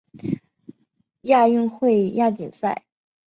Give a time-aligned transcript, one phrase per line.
[1.21, 2.85] 亚运会亚锦赛